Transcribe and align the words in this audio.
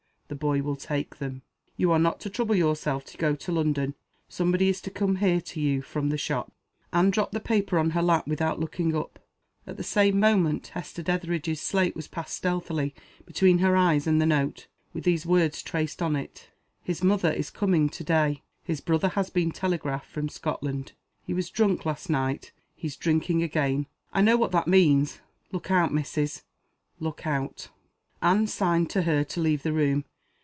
The 0.31 0.35
boy 0.35 0.61
will 0.61 0.77
take 0.77 1.17
them. 1.17 1.41
You 1.75 1.91
are 1.91 1.99
not 1.99 2.21
to 2.21 2.29
trouble 2.29 2.55
yourself 2.55 3.03
to 3.07 3.17
go 3.17 3.35
to 3.35 3.51
London. 3.51 3.95
Somebody 4.29 4.69
is 4.69 4.79
to 4.83 4.89
come 4.89 5.17
here 5.17 5.41
to 5.41 5.59
you 5.59 5.81
from 5.81 6.07
the 6.07 6.17
shop." 6.17 6.53
Anne 6.93 7.09
dropped 7.09 7.33
the 7.33 7.41
paper 7.41 7.77
on 7.77 7.89
her 7.89 8.01
lap 8.01 8.27
without 8.29 8.57
looking 8.57 8.95
up. 8.95 9.19
At 9.67 9.75
the 9.75 9.83
same 9.83 10.17
moment 10.21 10.67
Hester 10.67 11.03
Dethridge's 11.03 11.59
slate 11.59 11.97
was 11.97 12.07
passed 12.07 12.37
stealthily 12.37 12.95
between 13.25 13.57
her 13.57 13.75
eyes 13.75 14.07
and 14.07 14.21
the 14.21 14.25
note 14.25 14.67
with 14.93 15.03
these 15.03 15.25
words 15.25 15.61
traced 15.61 16.01
on 16.01 16.15
it. 16.15 16.49
"His 16.81 17.03
mother 17.03 17.31
is 17.33 17.49
coming 17.49 17.89
to 17.89 18.01
day. 18.05 18.41
His 18.63 18.79
brother 18.79 19.09
has 19.09 19.29
been 19.29 19.51
telegraphed 19.51 20.09
from 20.09 20.29
Scotland. 20.29 20.93
He 21.25 21.33
was 21.33 21.49
drunk 21.49 21.85
last 21.85 22.09
night. 22.09 22.53
He's 22.73 22.95
drinking 22.95 23.43
again. 23.43 23.85
I 24.13 24.21
know 24.21 24.37
what 24.37 24.51
that 24.53 24.69
means. 24.69 25.19
Look 25.51 25.69
out, 25.69 25.93
missus 25.93 26.43
look 27.01 27.27
out." 27.27 27.67
Anne 28.21 28.47
signed 28.47 28.89
to 28.91 29.01
her 29.01 29.25
to 29.25 29.41
leave 29.41 29.63
the 29.63 29.73
room. 29.73 30.05